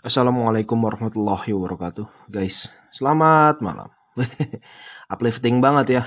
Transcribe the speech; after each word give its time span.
Assalamualaikum 0.00 0.80
warahmatullahi 0.80 1.52
wabarakatuh. 1.52 2.32
Guys, 2.32 2.72
selamat 2.88 3.60
malam. 3.60 3.92
Uplifting 5.12 5.60
banget 5.60 6.00
ya. 6.00 6.02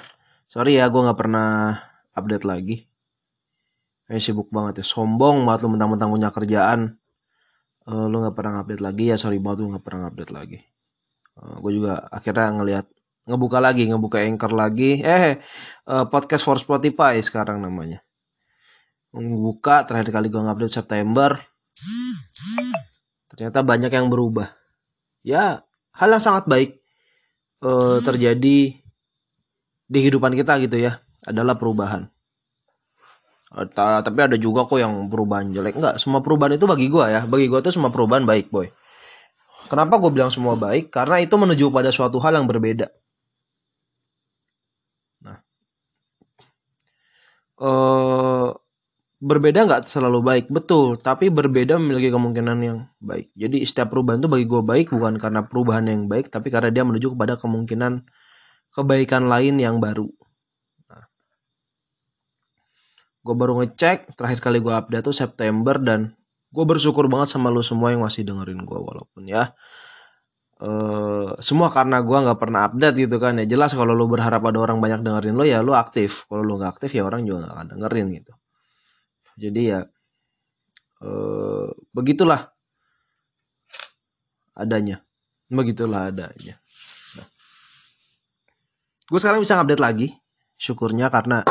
Sorry 0.49 0.81
ya, 0.81 0.89
gue 0.89 0.97
gak 0.97 1.13
pernah 1.13 1.77
update 2.17 2.41
lagi. 2.41 2.89
Kayak 4.09 4.25
sibuk 4.25 4.49
banget 4.49 4.81
ya. 4.81 4.85
Sombong 4.89 5.45
banget 5.45 5.69
lu 5.69 5.77
mentang-mentang 5.77 6.09
punya 6.09 6.33
kerjaan. 6.33 6.97
Uh, 7.85 8.09
Lu 8.09 8.25
gak 8.25 8.33
pernah 8.33 8.65
update 8.65 8.81
lagi 8.81 9.13
ya. 9.13 9.15
Sorry 9.21 9.37
banget 9.37 9.61
lu 9.61 9.77
gak 9.77 9.85
pernah 9.85 10.09
update 10.09 10.33
lagi. 10.33 10.57
Uh, 11.37 11.61
Gue 11.61 11.77
juga 11.77 12.01
akhirnya 12.09 12.49
ngelihat 12.49 12.85
Ngebuka 13.29 13.61
lagi, 13.61 13.87
ngebuka 13.87 14.25
anchor 14.25 14.51
lagi. 14.57 15.05
Eh, 15.05 15.37
uh, 15.85 16.09
podcast 16.09 16.41
for 16.41 16.57
Spotify 16.57 17.21
sekarang 17.21 17.61
namanya. 17.61 18.01
Ngebuka, 19.13 19.85
terakhir 19.85 20.09
kali 20.09 20.33
gue 20.33 20.41
ngupdate 20.41 20.81
September 20.81 21.37
ternyata 23.33 23.65
banyak 23.65 23.89
yang 23.89 24.07
berubah. 24.13 24.53
Ya 25.25 25.65
hal 25.97 26.09
yang 26.13 26.23
sangat 26.23 26.45
baik 26.45 26.79
uh, 27.65 27.97
terjadi 28.05 28.77
di 29.89 29.99
kehidupan 29.99 30.37
kita 30.37 30.61
gitu 30.61 30.77
ya 30.77 31.01
adalah 31.25 31.57
perubahan. 31.57 32.09
Uh, 33.53 33.69
tapi 34.01 34.19
ada 34.21 34.37
juga 34.37 34.65
kok 34.65 34.77
yang 34.77 35.09
perubahan 35.09 35.49
jelek. 35.53 35.77
Enggak 35.77 35.97
semua 36.01 36.21
perubahan 36.21 36.57
itu 36.57 36.65
bagi 36.65 36.89
gue 36.89 37.05
ya. 37.05 37.21
Bagi 37.25 37.49
gue 37.49 37.59
itu 37.61 37.71
semua 37.73 37.89
perubahan 37.93 38.25
baik 38.25 38.49
boy. 38.53 38.69
Kenapa 39.69 39.97
gue 39.97 40.11
bilang 40.13 40.29
semua 40.29 40.53
baik? 40.53 40.93
Karena 40.93 41.17
itu 41.21 41.33
menuju 41.33 41.73
pada 41.73 41.89
suatu 41.89 42.21
hal 42.21 42.37
yang 42.37 42.45
berbeda. 42.45 42.89
Nah. 45.23 45.39
Uh, 47.57 48.51
berbeda 49.23 49.63
nggak 49.63 49.87
selalu 49.87 50.19
baik 50.19 50.45
betul. 50.51 50.99
Tapi 50.99 51.31
berbeda 51.31 51.79
memiliki 51.79 52.11
kemungkinan 52.11 52.57
yang 52.59 52.77
baik. 52.99 53.31
Jadi 53.39 53.63
setiap 53.63 53.95
perubahan 53.95 54.19
itu 54.19 54.27
bagi 54.27 54.45
gue 54.45 54.61
baik 54.61 54.91
bukan 54.91 55.15
karena 55.15 55.47
perubahan 55.47 55.87
yang 55.87 56.11
baik 56.11 56.27
tapi 56.27 56.51
karena 56.51 56.69
dia 56.75 56.83
menuju 56.83 57.15
kepada 57.15 57.39
kemungkinan 57.39 58.03
kebaikan 58.75 59.31
lain 59.31 59.55
yang 59.63 59.79
baru. 59.79 60.03
Nah, 60.91 61.07
gue 63.23 63.35
baru 63.39 63.63
ngecek 63.63 64.19
terakhir 64.19 64.39
kali 64.43 64.59
gue 64.59 64.73
update 64.75 65.07
tuh 65.07 65.15
September 65.15 65.79
dan 65.79 66.19
gue 66.51 66.65
bersyukur 66.67 67.07
banget 67.07 67.31
sama 67.31 67.47
lo 67.47 67.63
semua 67.63 67.95
yang 67.95 68.03
masih 68.03 68.27
dengerin 68.27 68.61
gue 68.61 68.77
walaupun 68.77 69.25
ya 69.25 69.55
uh, 70.61 71.33
semua 71.41 71.73
karena 71.73 72.03
gue 72.03 72.17
nggak 72.27 72.39
pernah 72.43 72.67
update 72.67 73.07
gitu 73.07 73.17
kan 73.23 73.39
ya. 73.39 73.47
Jelas 73.47 73.71
kalau 73.71 73.95
lo 73.95 74.03
berharap 74.11 74.43
ada 74.43 74.59
orang 74.59 74.83
banyak 74.83 74.99
dengerin 74.99 75.39
lo 75.39 75.47
ya 75.47 75.63
lo 75.63 75.79
aktif. 75.79 76.27
Kalau 76.27 76.43
lo 76.43 76.59
nggak 76.59 76.75
aktif 76.75 76.91
ya 76.91 77.07
orang 77.07 77.23
juga 77.23 77.47
nggak 77.47 77.55
akan 77.55 77.67
dengerin 77.79 78.07
gitu 78.19 78.35
jadi 79.37 79.61
ya 79.61 79.79
eh, 81.03 81.67
begitulah 81.93 82.53
adanya 84.53 85.01
begitulah 85.49 86.13
adanya 86.13 86.55
nah. 87.17 87.27
gue 89.09 89.19
sekarang 89.19 89.41
bisa 89.41 89.57
update 89.57 89.81
lagi 89.81 90.07
syukurnya 90.57 91.09
karena 91.09 91.41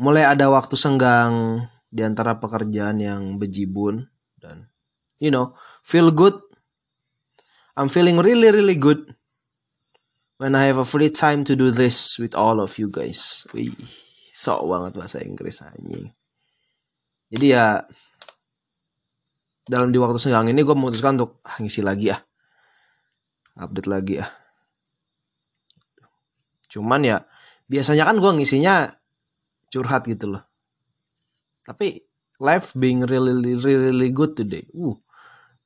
mulai 0.00 0.24
ada 0.28 0.48
waktu 0.52 0.76
senggang 0.76 1.64
di 1.90 2.06
antara 2.06 2.38
pekerjaan 2.38 3.02
yang 3.02 3.22
bejibun 3.40 4.06
dan 4.38 4.70
you 5.18 5.32
know 5.32 5.52
feel 5.82 6.12
good 6.14 6.36
I'm 7.74 7.88
feeling 7.88 8.20
really 8.20 8.52
really 8.52 8.76
good 8.76 9.00
when 10.36 10.52
I 10.52 10.68
have 10.68 10.76
a 10.76 10.88
free 10.88 11.10
time 11.12 11.44
to 11.48 11.56
do 11.56 11.72
this 11.72 12.16
with 12.20 12.36
all 12.36 12.60
of 12.60 12.76
you 12.80 12.88
guys. 12.88 13.44
Wih, 13.56 13.72
sok 14.32 14.68
banget 14.68 14.92
bahasa 14.96 15.18
Inggris 15.24 15.64
anjing 15.64 16.12
jadi 17.30 17.46
ya 17.46 17.64
dalam 19.70 19.94
di 19.94 19.98
waktu 20.02 20.18
senggang 20.18 20.50
ini 20.50 20.66
gue 20.66 20.74
memutuskan 20.74 21.14
untuk 21.16 21.38
ah, 21.46 21.56
ngisi 21.62 21.80
lagi 21.80 22.10
ya 22.10 22.18
update 23.56 23.88
lagi 23.90 24.14
ya 24.18 24.26
cuman 26.70 27.02
ya 27.02 27.16
biasanya 27.70 28.06
kan 28.06 28.18
gue 28.18 28.30
ngisinya 28.34 28.74
curhat 29.70 30.10
gitu 30.10 30.34
loh. 30.34 30.42
Tapi 31.62 32.02
life 32.42 32.74
being 32.74 33.06
really 33.06 33.30
really, 33.38 33.74
really 33.78 34.10
good 34.10 34.34
today 34.34 34.66
uh 34.74 34.98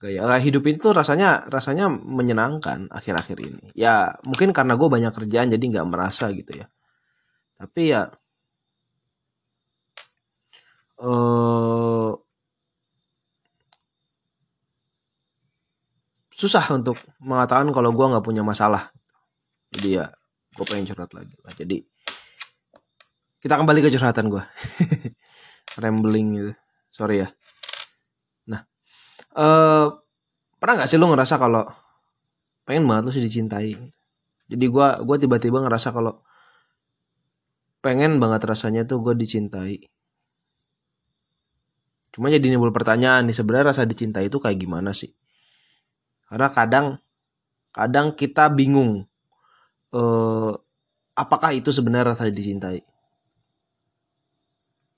kayak 0.04 0.44
hidup 0.44 0.68
itu 0.68 0.92
rasanya 0.92 1.48
rasanya 1.48 1.88
menyenangkan 1.88 2.92
akhir-akhir 2.92 3.40
ini. 3.40 3.72
Ya 3.72 4.12
mungkin 4.28 4.52
karena 4.52 4.76
gue 4.76 4.84
banyak 4.84 5.16
kerjaan 5.16 5.48
jadi 5.48 5.64
nggak 5.64 5.88
merasa 5.88 6.28
gitu 6.36 6.60
ya. 6.60 6.68
Tapi 7.56 7.88
ya 7.88 8.12
uh, 11.04 12.10
susah 16.34 16.64
untuk 16.74 16.98
mengatakan 17.22 17.70
kalau 17.70 17.94
gue 17.94 18.06
nggak 18.10 18.24
punya 18.24 18.42
masalah. 18.42 18.90
Jadi 19.70 20.00
ya 20.00 20.10
gue 20.54 20.64
pengen 20.66 20.88
curhat 20.90 21.12
lagi 21.14 21.34
lah. 21.44 21.52
Jadi 21.54 21.76
kita 23.44 23.60
kembali 23.60 23.84
ke 23.84 23.92
curhatan 23.92 24.32
gue 24.32 24.42
rambling 25.82 26.28
gitu. 26.40 26.52
Sorry 26.90 27.22
ya. 27.22 27.28
Nah 28.50 28.64
uh, 29.36 29.92
pernah 30.58 30.74
nggak 30.80 30.88
sih 30.90 30.98
lo 30.98 31.12
ngerasa 31.12 31.36
kalau 31.36 31.68
pengen 32.64 32.88
banget 32.88 33.02
lo 33.06 33.10
sih 33.12 33.24
dicintai? 33.24 33.76
Jadi 34.48 34.64
gue 34.68 34.86
gue 35.04 35.16
tiba-tiba 35.20 35.62
ngerasa 35.62 35.94
kalau 35.94 36.18
pengen 37.84 38.16
banget 38.16 38.48
rasanya 38.48 38.88
tuh 38.88 39.04
gue 39.04 39.12
dicintai 39.12 39.93
Cuma 42.14 42.30
jadi 42.30 42.46
nimbul 42.46 42.70
pertanyaan 42.70 43.26
nih 43.26 43.34
sebenarnya 43.34 43.74
rasa 43.74 43.82
dicinta 43.82 44.22
itu 44.22 44.38
kayak 44.38 44.54
gimana 44.54 44.94
sih? 44.94 45.10
Karena 46.30 46.46
kadang 46.54 46.86
kadang 47.74 48.14
kita 48.14 48.54
bingung 48.54 49.02
eh, 49.90 50.52
apakah 51.18 51.50
itu 51.58 51.74
sebenarnya 51.74 52.14
rasa 52.14 52.30
dicintai? 52.30 52.78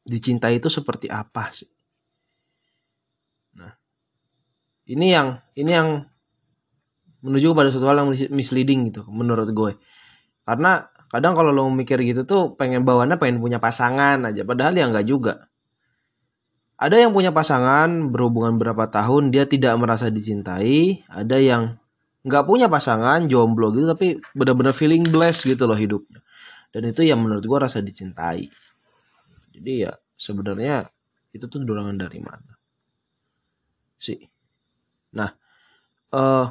Dicintai 0.05 0.61
itu 0.61 0.69
seperti 0.69 1.09
apa 1.09 1.49
sih? 1.57 1.73
Nah, 3.57 3.73
ini 4.93 5.07
yang 5.09 5.41
ini 5.57 5.73
yang 5.73 6.05
menuju 7.25 7.57
pada 7.57 7.73
suatu 7.73 7.89
hal 7.89 8.05
yang 8.05 8.13
misleading 8.29 8.93
gitu 8.93 9.09
menurut 9.09 9.49
gue. 9.57 9.73
Karena 10.45 10.85
kadang 11.09 11.33
kalau 11.33 11.49
lo 11.49 11.65
mikir 11.73 11.97
gitu 12.05 12.29
tuh 12.29 12.43
pengen 12.61 12.85
bawaannya 12.85 13.17
pengen 13.17 13.41
punya 13.41 13.57
pasangan 13.57 14.21
aja 14.21 14.43
padahal 14.43 14.75
ya 14.75 14.91
nggak 14.91 15.07
juga 15.07 15.49
ada 16.77 16.97
yang 17.01 17.17
punya 17.17 17.33
pasangan 17.33 18.13
berhubungan 18.13 18.61
berapa 18.61 18.93
tahun 18.93 19.33
dia 19.33 19.49
tidak 19.49 19.73
merasa 19.81 20.13
dicintai, 20.13 21.01
ada 21.09 21.41
yang 21.41 21.73
nggak 22.27 22.45
punya 22.45 22.69
pasangan 22.69 23.25
jomblo 23.31 23.73
gitu 23.73 23.87
tapi 23.87 24.19
benar-benar 24.37 24.77
feeling 24.77 25.07
blessed 25.09 25.49
gitu 25.57 25.65
loh 25.65 25.79
hidupnya. 25.79 26.21
Dan 26.69 26.93
itu 26.93 27.01
yang 27.01 27.25
menurut 27.25 27.41
gue 27.41 27.59
rasa 27.59 27.81
dicintai. 27.81 28.45
Jadi 29.57 29.73
ya 29.89 29.97
sebenarnya 30.21 30.85
itu 31.33 31.49
tuh 31.49 31.65
dorongan 31.65 31.97
dari 31.97 32.21
mana 32.21 32.57
sih? 33.97 34.21
Nah, 35.17 35.33
uh, 36.13 36.47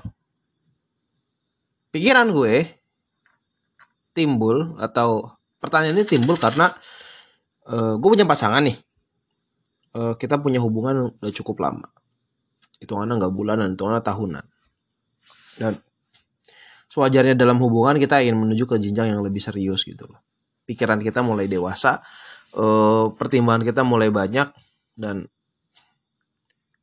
pikiran 1.93 2.33
gue 2.33 2.65
timbul 4.17 4.79
atau 4.81 5.29
pertanyaan 5.61 6.01
ini 6.01 6.05
timbul 6.07 6.35
karena 6.35 6.73
uh, 7.69 7.95
gue 7.95 8.09
punya 8.09 8.25
pasangan 8.25 8.65
nih 8.65 8.77
uh, 9.95 10.13
kita 10.19 10.37
punya 10.43 10.59
hubungan 10.59 11.15
udah 11.15 11.33
cukup 11.33 11.63
lama. 11.63 11.87
Hitungannya 12.83 13.15
nggak 13.17 13.33
bulanan 13.33 13.73
hitungannya 13.73 14.03
tahunan. 14.03 14.45
Dan 15.55 15.73
sewajarnya 16.91 17.39
dalam 17.39 17.57
hubungan 17.63 17.95
kita 17.95 18.19
ingin 18.19 18.35
menuju 18.35 18.67
ke 18.67 18.75
jenjang 18.83 19.15
yang 19.15 19.23
lebih 19.23 19.39
serius 19.39 19.87
gitu 19.87 20.05
loh. 20.05 20.19
Pikiran 20.67 20.99
kita 20.99 21.23
mulai 21.23 21.47
dewasa 21.47 22.03
uh, 22.59 23.07
pertimbangan 23.15 23.63
kita 23.63 23.81
mulai 23.87 24.11
banyak 24.11 24.51
dan 24.99 25.31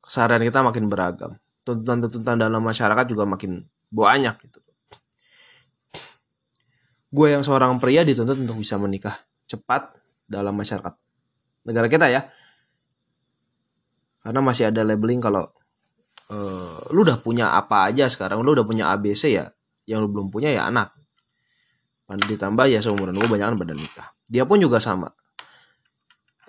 keseharian 0.01 0.43
kita 0.49 0.65
makin 0.65 0.89
beragam. 0.89 1.37
Tuntutan-tuntutan 1.63 2.41
dalam 2.41 2.65
masyarakat 2.65 3.07
juga 3.07 3.29
makin 3.29 3.63
banyak 3.93 4.35
gitu. 4.49 4.59
Gue 7.13 7.29
yang 7.37 7.45
seorang 7.45 7.77
pria 7.77 8.01
dituntut 8.09 8.41
untuk 8.41 8.57
bisa 8.57 8.81
menikah 8.81 9.21
cepat 9.45 9.93
dalam 10.25 10.57
masyarakat. 10.57 10.97
Negara 11.69 11.87
kita 11.93 12.09
ya 12.09 12.25
karena 14.23 14.41
masih 14.41 14.71
ada 14.71 14.87
labeling 14.87 15.19
kalau 15.19 15.51
uh, 16.31 16.79
lu 16.95 17.03
udah 17.03 17.19
punya 17.19 17.53
apa 17.59 17.91
aja 17.91 18.07
sekarang 18.07 18.41
lu 18.41 18.55
udah 18.55 18.67
punya 18.67 18.89
ABC 18.95 19.35
ya 19.35 19.51
yang 19.87 20.07
lu 20.07 20.09
belum 20.09 20.31
punya 20.31 20.55
ya 20.55 20.71
anak. 20.71 20.95
Ditambah 22.13 22.69
ya 22.69 22.85
seumuran 22.85 23.17
gue 23.17 23.25
banyak 23.25 23.57
pada 23.57 23.73
nikah. 23.73 24.09
Dia 24.29 24.45
pun 24.45 24.61
juga 24.61 24.79
sama. 24.79 25.09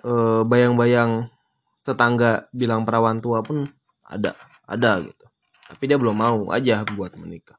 Uh, 0.04 0.44
bayang-bayang 0.44 1.32
tetangga 1.80 2.48
bilang 2.52 2.84
perawan 2.84 3.24
tua 3.24 3.40
pun 3.40 3.64
ada 4.04 4.36
ada 4.68 5.00
gitu. 5.00 5.24
Tapi 5.64 5.82
dia 5.88 5.96
belum 5.96 6.16
mau 6.16 6.52
aja 6.52 6.84
buat 6.92 7.16
menikah. 7.16 7.56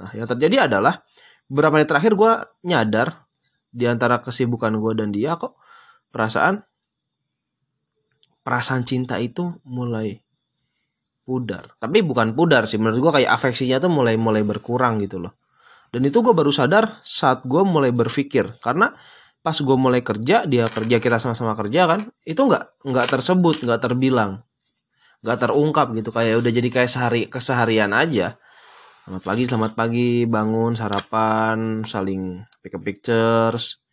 Nah 0.00 0.08
yang 0.16 0.24
terjadi 0.24 0.68
adalah 0.68 1.04
beberapa 1.46 1.76
hari 1.76 1.86
terakhir 1.88 2.16
gue 2.16 2.32
nyadar 2.64 3.12
di 3.68 3.84
antara 3.84 4.24
kesibukan 4.24 4.72
gue 4.80 4.92
dan 4.96 5.12
dia 5.12 5.36
kok 5.36 5.60
perasaan 6.08 6.64
perasaan 8.46 8.86
cinta 8.86 9.18
itu 9.18 9.58
mulai 9.66 10.22
pudar. 11.26 11.66
Tapi 11.82 12.06
bukan 12.06 12.38
pudar 12.38 12.70
sih 12.70 12.78
menurut 12.78 13.02
gue 13.02 13.12
kayak 13.18 13.34
afeksinya 13.34 13.82
tuh 13.82 13.90
mulai 13.90 14.14
mulai 14.14 14.46
berkurang 14.46 15.02
gitu 15.02 15.18
loh. 15.18 15.34
Dan 15.90 16.06
itu 16.06 16.22
gue 16.22 16.30
baru 16.30 16.54
sadar 16.54 17.02
saat 17.02 17.42
gue 17.42 17.66
mulai 17.66 17.90
berpikir. 17.90 18.62
Karena 18.62 18.94
pas 19.42 19.58
gue 19.58 19.76
mulai 19.78 20.06
kerja 20.06 20.46
dia 20.46 20.70
kerja 20.70 21.02
kita 21.02 21.18
sama-sama 21.18 21.58
kerja 21.58 21.86
kan 21.86 22.10
itu 22.26 22.38
nggak 22.38 22.86
nggak 22.86 23.06
tersebut 23.10 23.66
nggak 23.66 23.82
terbilang. 23.82 24.46
Nggak 25.26 25.38
terungkap 25.42 25.90
gitu 25.98 26.14
kayak 26.14 26.38
udah 26.38 26.52
jadi 26.54 26.68
kayak 26.70 26.90
sehari 26.90 27.26
keseharian 27.26 27.90
aja. 27.90 28.38
Selamat 29.02 29.22
pagi 29.26 29.42
selamat 29.42 29.72
pagi 29.74 30.10
bangun 30.26 30.78
sarapan 30.78 31.82
saling 31.82 32.46
pick 32.62 32.78
up 32.78 32.82
pictures 32.86 33.85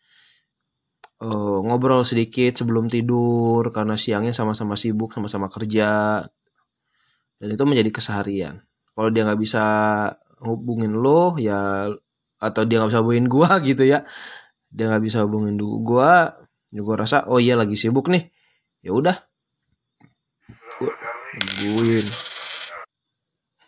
uh, 1.23 1.57
ngobrol 1.63 2.03
sedikit 2.03 2.59
sebelum 2.59 2.91
tidur 2.91 3.63
karena 3.71 3.95
siangnya 3.95 4.35
sama-sama 4.35 4.75
sibuk 4.75 5.15
sama-sama 5.15 5.47
kerja. 5.47 6.21
Dan 7.39 7.47
itu 7.55 7.63
menjadi 7.63 7.89
keseharian. 7.91 8.55
Kalau 8.93 9.09
dia 9.09 9.23
nggak 9.25 9.39
bisa 9.39 9.63
hubungin 10.43 10.99
lo 10.99 11.39
ya 11.39 11.87
atau 12.43 12.61
dia 12.67 12.83
nggak 12.83 12.91
bisa 12.91 13.01
hubungin 13.01 13.27
gua 13.31 13.49
gitu 13.67 13.83
ya. 13.87 14.03
Dia 14.73 14.91
nggak 14.91 15.03
bisa 15.03 15.23
hubungin 15.23 15.55
gua 15.59 16.35
ya 16.73 16.81
gua 16.81 16.95
rasa 16.99 17.29
oh 17.31 17.39
iya 17.39 17.55
lagi 17.55 17.79
sibuk 17.79 18.11
nih. 18.11 18.27
Ya 18.83 18.91
udah. 18.91 19.15
Nungguin. 21.63 22.05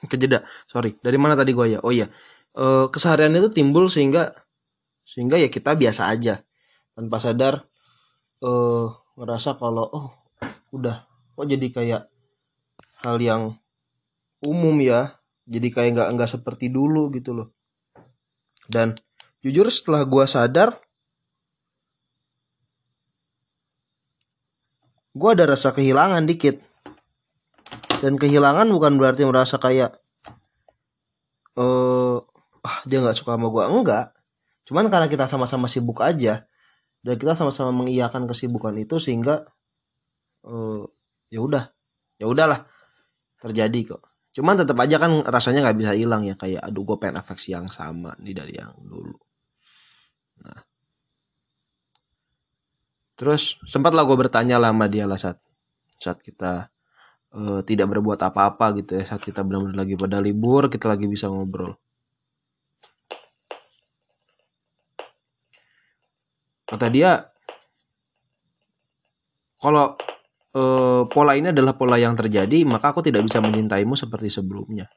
Kejeda 0.06 0.46
sorry. 0.68 1.00
Dari 1.00 1.18
mana 1.18 1.40
tadi 1.40 1.56
gua 1.56 1.66
ya? 1.66 1.80
Oh 1.82 1.90
iya. 1.90 2.12
E, 2.56 2.88
keseharian 2.92 3.34
itu 3.34 3.50
timbul 3.50 3.88
sehingga 3.88 4.32
sehingga 5.06 5.38
ya 5.38 5.50
kita 5.50 5.78
biasa 5.78 6.10
aja 6.10 6.42
tanpa 6.96 7.20
sadar 7.20 7.68
eh 8.40 8.88
ngerasa 9.20 9.60
kalau 9.60 9.86
oh 9.92 10.08
udah 10.76 11.08
kok 11.36 11.48
jadi 11.48 11.68
kayak 11.72 12.02
hal 13.04 13.20
yang 13.20 13.60
umum 14.44 14.76
ya 14.80 15.16
jadi 15.46 15.68
kayak 15.70 15.92
nggak 15.94 16.10
nggak 16.18 16.32
seperti 16.32 16.74
dulu 16.74 17.14
gitu 17.14 17.38
loh. 17.38 17.54
Dan 18.66 18.98
jujur 19.46 19.70
setelah 19.70 20.02
gua 20.10 20.26
sadar 20.26 20.74
gua 25.14 25.38
ada 25.38 25.54
rasa 25.54 25.70
kehilangan 25.70 26.26
dikit. 26.26 26.58
Dan 28.02 28.18
kehilangan 28.18 28.68
bukan 28.74 28.98
berarti 28.98 29.24
merasa 29.24 29.62
kayak 29.62 29.94
eh 31.56 31.62
uh, 31.62 32.18
ah 32.66 32.78
dia 32.90 33.06
nggak 33.06 33.16
suka 33.16 33.38
sama 33.38 33.54
gua. 33.54 33.70
Enggak. 33.70 34.18
Cuman 34.66 34.90
karena 34.90 35.06
kita 35.06 35.30
sama-sama 35.30 35.70
sibuk 35.70 36.02
aja 36.02 36.42
dan 37.06 37.22
kita 37.22 37.38
sama-sama 37.38 37.86
mengiyakan 37.86 38.26
kesibukan 38.26 38.74
itu 38.82 38.98
sehingga 38.98 39.46
uh, 40.42 40.82
ya 41.30 41.38
udah 41.38 41.70
ya 42.18 42.26
udahlah 42.26 42.66
terjadi 43.38 43.94
kok. 43.94 44.02
Cuman 44.34 44.58
tetap 44.58 44.74
aja 44.82 44.98
kan 44.98 45.22
rasanya 45.22 45.70
nggak 45.70 45.78
bisa 45.78 45.94
hilang 45.94 46.26
ya 46.26 46.34
kayak 46.34 46.66
aduh 46.66 46.82
gue 46.82 46.98
pengen 46.98 47.22
afeksi 47.22 47.54
yang 47.54 47.70
sama 47.70 48.18
nih 48.18 48.34
dari 48.34 48.58
yang 48.58 48.74
dulu. 48.82 49.14
Nah. 50.42 50.66
Terus 53.16 53.62
sempat 53.70 53.94
lah 53.94 54.04
gue 54.04 54.18
bertanya 54.18 54.58
lah 54.58 54.74
sama 54.74 54.90
dia 54.90 55.06
lah 55.06 55.22
saat 55.22 55.38
saat 56.02 56.20
kita 56.26 56.74
uh, 57.38 57.62
tidak 57.62 57.86
berbuat 57.86 58.18
apa-apa 58.18 58.82
gitu 58.82 58.98
ya 58.98 59.06
saat 59.06 59.22
kita 59.22 59.46
benar-benar 59.46 59.86
lagi 59.86 59.96
pada 59.96 60.18
libur 60.20 60.68
kita 60.74 60.90
lagi 60.90 61.06
bisa 61.06 61.30
ngobrol 61.30 61.85
kata 66.66 66.88
dia 66.90 67.22
kalau 69.62 69.98
e, 70.54 70.62
pola 71.10 71.34
ini 71.38 71.50
adalah 71.50 71.74
pola 71.78 71.98
yang 71.98 72.18
terjadi 72.18 72.66
maka 72.66 72.94
aku 72.94 73.06
tidak 73.06 73.26
bisa 73.26 73.42
mencintaimu 73.42 73.94
seperti 73.98 74.30
sebelumnya. 74.30 74.90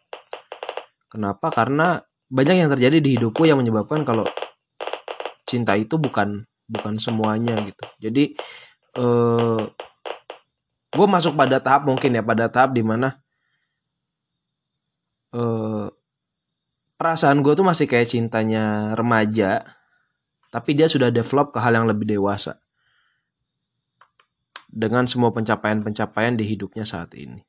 Kenapa? 1.08 1.48
Karena 1.48 1.96
banyak 2.28 2.56
yang 2.60 2.70
terjadi 2.72 3.00
di 3.00 3.16
hidupku 3.16 3.48
yang 3.48 3.56
menyebabkan 3.56 4.04
kalau 4.04 4.28
cinta 5.48 5.72
itu 5.80 5.96
bukan 5.96 6.44
bukan 6.68 6.94
semuanya 7.00 7.64
gitu. 7.64 7.84
Jadi 7.96 8.24
e, 8.96 9.06
gue 10.88 11.06
masuk 11.08 11.32
pada 11.32 11.60
tahap 11.64 11.88
mungkin 11.88 12.16
ya 12.16 12.20
pada 12.20 12.52
tahap 12.52 12.76
di 12.76 12.84
mana 12.84 13.16
e, 15.32 15.42
perasaan 17.00 17.40
gue 17.40 17.52
tuh 17.56 17.64
masih 17.64 17.88
kayak 17.88 18.12
cintanya 18.12 18.92
remaja 18.92 19.77
tapi 20.48 20.72
dia 20.72 20.88
sudah 20.88 21.12
develop 21.12 21.52
ke 21.52 21.58
hal 21.60 21.76
yang 21.76 21.86
lebih 21.88 22.08
dewasa 22.08 22.56
dengan 24.68 25.08
semua 25.08 25.32
pencapaian-pencapaian 25.32 26.36
di 26.36 26.44
hidupnya 26.44 26.84
saat 26.84 27.12
ini. 27.16 27.40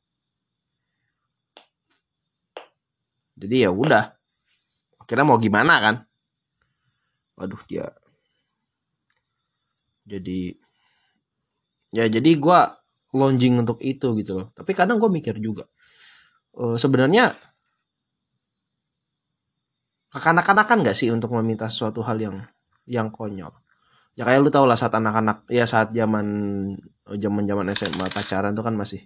Jadi 3.40 3.56
ya 3.64 3.72
udah. 3.72 4.12
Akhirnya 5.00 5.26
mau 5.28 5.40
gimana 5.40 5.80
kan? 5.80 5.96
Waduh 7.40 7.64
dia. 7.72 7.88
Jadi 10.04 10.52
ya 11.96 12.06
jadi 12.12 12.32
gue 12.36 12.60
launching 13.16 13.64
untuk 13.64 13.80
itu 13.80 14.12
gitu 14.20 14.44
loh. 14.44 14.48
Tapi 14.52 14.72
kadang 14.76 15.00
gue 15.00 15.08
mikir 15.08 15.40
juga. 15.40 15.64
Uh, 16.52 16.76
sebenarnya 16.76 17.32
kekanak-kanakan 20.12 20.84
gak 20.84 20.98
sih 20.98 21.14
untuk 21.14 21.32
meminta 21.38 21.70
sesuatu 21.70 22.02
hal 22.04 22.18
yang 22.20 22.36
yang 22.90 23.14
konyol. 23.14 23.54
Ya 24.18 24.28
kayak 24.28 24.42
lu 24.44 24.50
tau 24.52 24.66
lah 24.66 24.76
saat 24.76 24.92
anak-anak 24.92 25.48
ya 25.48 25.64
saat 25.64 25.96
zaman 25.96 26.28
zaman 27.08 27.44
zaman 27.46 27.66
SMA 27.72 28.06
pacaran 28.12 28.52
tuh 28.58 28.66
kan 28.66 28.76
masih 28.76 29.06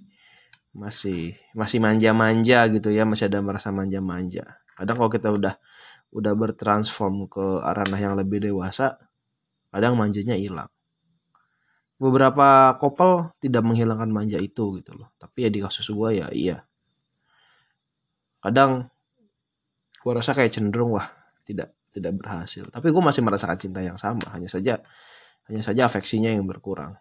masih 0.73 1.37
masih 1.53 1.77
manja-manja 1.77 2.65
gitu 2.73 2.89
ya 2.89 3.05
masih 3.05 3.29
ada 3.29 3.43
merasa 3.43 3.69
manja-manja. 3.69 4.57
Kadang 4.73 4.97
kalau 4.97 5.11
kita 5.11 5.29
udah 5.29 5.53
udah 6.17 6.33
bertransform 6.33 7.29
ke 7.29 7.45
ranah 7.61 7.99
yang 7.99 8.17
lebih 8.17 8.41
dewasa 8.41 8.97
kadang 9.69 9.99
manjanya 9.99 10.33
hilang. 10.33 10.71
Beberapa 12.01 12.73
couple 12.81 13.37
tidak 13.37 13.61
menghilangkan 13.61 14.09
manja 14.09 14.41
itu 14.41 14.81
gitu 14.81 14.97
loh. 14.97 15.13
Tapi 15.21 15.45
ya 15.45 15.49
di 15.53 15.59
kasus 15.61 15.93
gue 15.93 16.09
ya 16.17 16.27
iya. 16.33 16.57
Kadang 18.41 18.89
gue 20.01 20.11
rasa 20.11 20.33
kayak 20.33 20.57
cenderung 20.57 20.97
wah 20.97 21.05
tidak 21.45 21.69
tidak 21.93 22.17
berhasil. 22.17 22.65
Tapi 22.73 22.89
gue 22.89 23.03
masih 23.05 23.21
merasakan 23.21 23.57
cinta 23.61 23.79
yang 23.85 24.01
sama 24.01 24.25
hanya 24.33 24.49
saja 24.49 24.81
hanya 25.47 25.61
saja 25.61 25.85
afeksinya 25.85 26.33
yang 26.33 26.49
berkurang. 26.49 26.91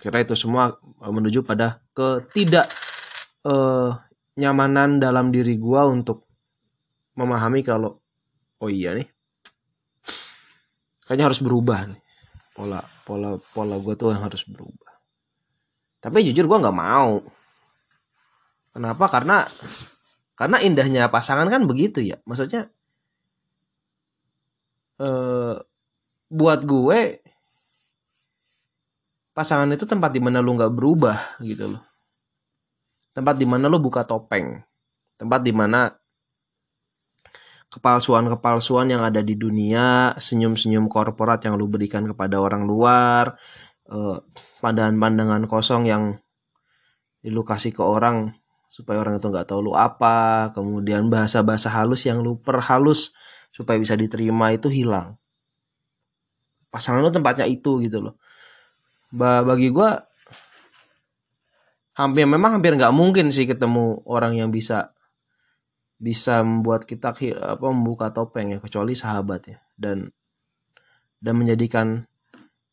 Kira 0.00 0.20
itu 0.20 0.36
semua 0.36 0.76
eh, 0.76 1.12
menuju 1.12 1.44
pada 1.44 1.80
ketidak 1.96 2.68
uh, 3.48 3.96
nyamanan 4.36 5.00
dalam 5.00 5.32
diri 5.32 5.56
gue 5.56 5.82
untuk 5.88 6.24
memahami 7.14 7.64
kalau 7.64 7.96
oh 8.58 8.70
iya 8.70 8.96
nih 8.96 9.06
kayaknya 11.04 11.30
harus 11.30 11.40
berubah 11.40 11.88
nih. 11.88 12.00
Pola 12.54 12.80
pola 13.02 13.34
pola 13.52 13.76
gue 13.78 13.94
tuh 13.98 14.14
yang 14.14 14.24
harus 14.24 14.46
berubah. 14.46 14.92
Tapi 16.00 16.20
jujur 16.26 16.44
gue 16.48 16.58
nggak 16.64 16.76
mau. 16.76 17.20
Kenapa? 18.74 19.04
Karena 19.08 19.46
karena 20.34 20.58
indahnya 20.64 21.06
pasangan 21.12 21.46
kan 21.46 21.64
begitu 21.68 22.02
ya. 22.02 22.18
Maksudnya 22.26 22.66
eh, 25.00 25.56
buat 26.30 26.60
gue 26.66 27.00
pasangan 29.34 29.66
itu 29.74 29.84
tempat 29.84 30.14
di 30.14 30.20
mana 30.22 30.38
lu 30.38 30.54
nggak 30.54 30.74
berubah 30.74 31.18
gitu 31.42 31.74
loh. 31.74 31.82
Tempat 33.14 33.34
di 33.38 33.46
mana 33.46 33.70
lu 33.70 33.78
buka 33.82 34.06
topeng. 34.06 34.62
Tempat 35.14 35.40
di 35.42 35.52
mana 35.54 35.90
kepalsuan-kepalsuan 37.74 38.86
yang 38.90 39.02
ada 39.02 39.18
di 39.18 39.34
dunia 39.34 40.14
senyum-senyum 40.14 40.86
korporat 40.86 41.42
yang 41.42 41.58
lu 41.58 41.66
berikan 41.66 42.06
kepada 42.06 42.38
orang 42.38 42.62
luar 42.62 43.34
eh, 43.90 44.18
pandangan-pandangan 44.62 45.50
kosong 45.50 45.90
yang 45.90 46.14
lu 47.24 47.42
kasih 47.42 47.74
ke 47.74 47.82
orang 47.82 48.36
supaya 48.68 49.00
orang 49.00 49.22
itu 49.22 49.30
nggak 49.30 49.48
tahu 49.48 49.70
lu 49.70 49.72
apa 49.78 50.50
kemudian 50.52 51.06
bahasa-bahasa 51.06 51.70
halus 51.70 52.04
yang 52.04 52.20
lu 52.20 52.36
perhalus 52.42 53.14
supaya 53.54 53.78
bisa 53.78 53.94
diterima 53.94 54.50
itu 54.50 54.66
hilang. 54.66 55.14
Pasangan 56.74 57.06
lo 57.06 57.14
tempatnya 57.14 57.46
itu 57.46 57.78
gitu 57.86 58.02
loh. 58.02 58.18
Ba 59.14 59.46
bagi 59.46 59.70
gue 59.70 59.90
hampir 61.94 62.26
memang 62.26 62.58
hampir 62.58 62.74
nggak 62.74 62.90
mungkin 62.90 63.30
sih 63.30 63.46
ketemu 63.46 64.02
orang 64.10 64.34
yang 64.34 64.50
bisa 64.50 64.90
bisa 66.02 66.42
membuat 66.42 66.82
kita 66.82 67.14
apa 67.38 67.66
membuka 67.70 68.10
topeng 68.10 68.50
ya 68.50 68.58
kecuali 68.58 68.98
sahabat 68.98 69.54
ya. 69.54 69.58
Dan 69.78 70.10
dan 71.22 71.34
menjadikan 71.38 72.02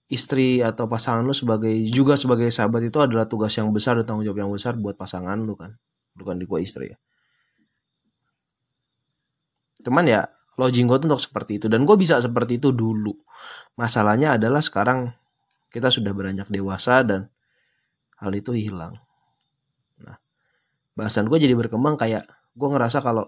istri 0.10 0.66
atau 0.66 0.90
pasangan 0.90 1.22
lu 1.22 1.32
sebagai 1.32 1.72
juga 1.94 2.18
sebagai 2.18 2.50
sahabat 2.50 2.90
itu 2.90 2.98
adalah 2.98 3.30
tugas 3.30 3.54
yang 3.54 3.70
besar 3.70 4.02
dan 4.02 4.10
tanggung 4.10 4.26
jawab 4.26 4.44
yang 4.44 4.52
besar 4.52 4.74
buat 4.82 4.98
pasangan 4.98 5.38
lu 5.38 5.54
kan. 5.54 5.78
Bukan 6.18 6.42
di 6.42 6.50
gua 6.50 6.58
istri 6.58 6.90
ya. 6.90 6.98
Cuman 9.86 10.10
ya 10.10 10.26
loging 10.60 10.88
gue 10.90 10.98
untuk 11.08 11.22
seperti 11.22 11.62
itu. 11.62 11.68
Dan 11.72 11.88
gue 11.88 11.96
bisa 11.96 12.20
seperti 12.20 12.60
itu 12.60 12.76
dulu. 12.76 13.14
Masalahnya 13.80 14.36
adalah 14.36 14.60
sekarang 14.60 15.12
kita 15.72 15.88
sudah 15.88 16.12
beranjak 16.12 16.52
dewasa 16.52 17.06
dan 17.08 17.32
hal 18.20 18.32
itu 18.36 18.52
hilang. 18.52 19.00
Nah 20.04 20.20
bahasan 21.00 21.32
gue 21.32 21.40
jadi 21.40 21.56
berkembang 21.56 21.96
kayak 21.96 22.28
gue 22.54 22.68
ngerasa 22.68 23.00
kalau 23.00 23.26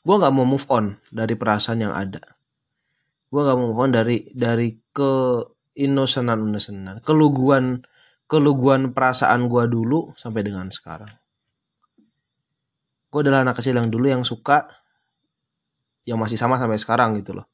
gue 0.00 0.16
nggak 0.16 0.32
mau 0.32 0.44
move 0.44 0.68
on 0.68 1.00
dari 1.08 1.34
perasaan 1.34 1.80
yang 1.80 1.94
ada. 1.96 2.20
Gue 3.32 3.40
nggak 3.40 3.56
mau 3.56 3.72
move 3.72 3.80
on 3.80 3.90
dari 3.96 4.28
dari 4.36 4.76
ke 4.92 5.12
inosenan 5.80 6.44
inosenan 6.50 7.00
keluguan 7.00 7.80
keluguan 8.28 8.92
perasaan 8.92 9.48
gue 9.48 9.64
dulu 9.66 10.12
sampai 10.14 10.44
dengan 10.44 10.68
sekarang. 10.68 11.10
Gue 13.10 13.26
adalah 13.26 13.42
anak 13.42 13.58
kecil 13.58 13.74
yang 13.74 13.90
dulu 13.90 14.06
yang 14.06 14.22
suka 14.22 14.79
yang 16.08 16.16
masih 16.20 16.36
sama 16.40 16.56
sampai 16.56 16.80
sekarang 16.80 17.16
gitu 17.18 17.36
loh. 17.36 17.46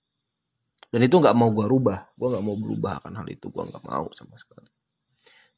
Dan 0.90 1.02
itu 1.02 1.18
nggak 1.18 1.34
mau 1.34 1.50
gue 1.50 1.66
rubah. 1.66 2.08
Gue 2.14 2.28
nggak 2.30 2.44
mau 2.44 2.56
berubah 2.56 3.02
akan 3.02 3.12
hal 3.22 3.26
itu. 3.26 3.50
Gue 3.50 3.64
nggak 3.66 3.82
mau 3.82 4.06
sama 4.14 4.38
sekali. 4.38 4.70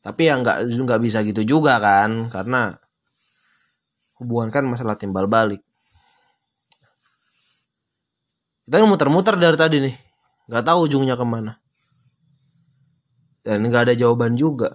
Tapi 0.01 0.23
ya 0.25 0.35
nggak 0.41 0.57
nggak 0.67 1.01
bisa 1.05 1.21
gitu 1.27 1.45
juga 1.45 1.77
kan 1.83 2.33
karena 2.33 2.79
hubungan 4.23 4.49
kan 4.49 4.65
masalah 4.65 4.97
timbal 4.97 5.29
balik. 5.29 5.61
Kita 8.65 8.85
muter-muter 8.85 9.37
dari 9.37 9.57
tadi 9.57 9.77
nih. 9.85 9.97
Nggak 10.49 10.65
tahu 10.65 10.79
ujungnya 10.89 11.17
ke 11.17 11.25
mana. 11.25 11.61
Dan 13.45 13.65
nggak 13.65 13.93
ada 13.93 13.95
jawaban 13.97 14.37
juga. 14.37 14.73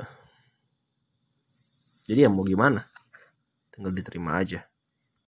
Jadi 2.09 2.25
ya 2.25 2.29
mau 2.29 2.45
gimana? 2.45 2.85
Tinggal 3.73 3.93
diterima 3.93 4.37
aja 4.37 4.72